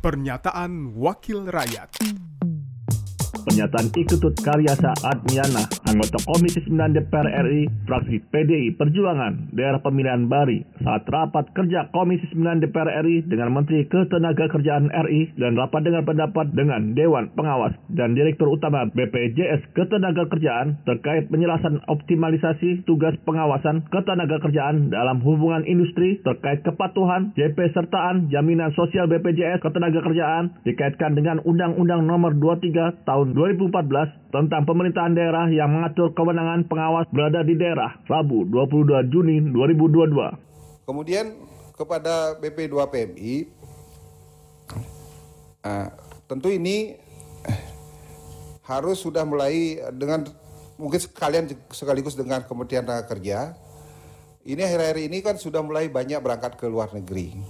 [0.00, 1.92] Pernyataan Wakil Rakyat.
[3.44, 10.62] Pernyataan Iketut Karyasa Admiana, anggota Komisi 9 DPR RI, fraksi PDI Perjuangan, daerah pemilihan Bari,
[10.86, 16.54] saat rapat kerja Komisi 9 DPR RI dengan Menteri Ketenagakerjaan RI dan rapat dengan pendapat
[16.54, 25.18] dengan Dewan Pengawas dan Direktur Utama BPJS Ketenagakerjaan terkait penjelasan optimalisasi tugas pengawasan ketenagakerjaan dalam
[25.26, 33.02] hubungan industri terkait kepatuhan, JP sertaan, jaminan sosial BPJS Ketenagakerjaan dikaitkan dengan Undang-Undang Nomor 23
[33.02, 39.40] Tahun 2014 tentang pemerintahan daerah yang mengatur kewenangan pengawas berada di daerah, Rabu 22 Juni
[39.48, 40.84] 2022.
[40.84, 41.32] Kemudian
[41.72, 43.48] kepada BP2PMI,
[45.64, 45.88] uh,
[46.28, 47.00] tentu ini
[48.68, 50.28] harus sudah mulai dengan
[50.76, 53.56] mungkin sekalian sekaligus dengan Kementerian Tenaga Kerja.
[54.44, 57.40] Ini akhir-akhir ini kan sudah mulai banyak berangkat ke luar negeri.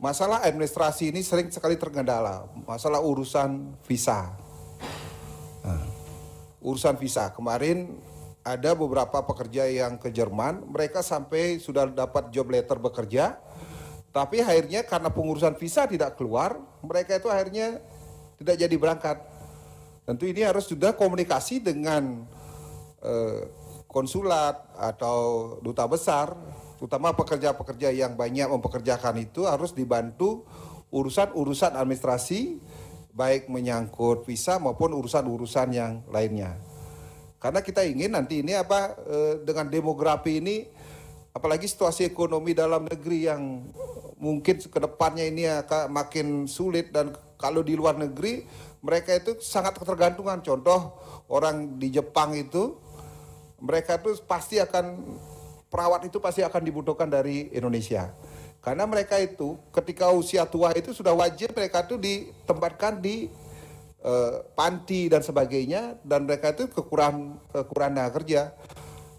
[0.00, 4.43] Masalah administrasi ini sering sekali terkendala, masalah urusan visa
[6.64, 7.28] urusan visa.
[7.30, 7.92] Kemarin
[8.40, 13.36] ada beberapa pekerja yang ke Jerman, mereka sampai sudah dapat job letter bekerja,
[14.12, 17.80] tapi akhirnya karena pengurusan visa tidak keluar, mereka itu akhirnya
[18.40, 19.16] tidak jadi berangkat.
[20.04, 22.28] Tentu ini harus sudah komunikasi dengan
[23.00, 23.48] eh,
[23.88, 26.36] konsulat atau duta besar,
[26.76, 30.44] terutama pekerja-pekerja yang banyak mempekerjakan itu harus dibantu
[30.92, 32.60] urusan-urusan administrasi
[33.14, 36.58] baik menyangkut visa maupun urusan-urusan yang lainnya.
[37.38, 40.66] Karena kita ingin nanti ini apa eh, dengan demografi ini
[41.30, 43.70] apalagi situasi ekonomi dalam negeri yang
[44.18, 48.46] mungkin ke depannya ini akan makin sulit dan kalau di luar negeri
[48.82, 50.42] mereka itu sangat ketergantungan.
[50.42, 50.98] Contoh
[51.30, 52.76] orang di Jepang itu
[53.62, 55.16] mereka itu pasti akan
[55.72, 58.12] perawat itu pasti akan dibutuhkan dari Indonesia.
[58.64, 63.28] Karena mereka itu ketika usia tua itu sudah wajib mereka itu ditempatkan di
[64.00, 68.56] uh, panti dan sebagainya dan mereka itu kekurangan kekurangan kerja.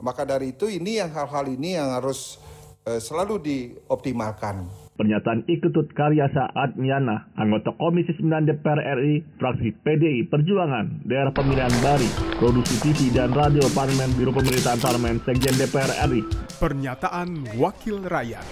[0.00, 2.40] Maka dari itu ini yang hal-hal ini yang harus
[2.88, 4.88] uh, selalu dioptimalkan.
[4.96, 12.08] Pernyataan Iketut Karyasa Admiana, anggota Komisi 9 DPR RI, fraksi PDI Perjuangan, daerah pemilihan Bari,
[12.40, 16.24] produksi TV dan radio parlemen, Biro Pemerintahan Parlemen, Sekjen DPR RI.
[16.56, 18.48] Pernyataan Wakil Rakyat